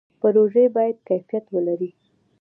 [0.21, 1.89] پروژې باید کیفیت ولري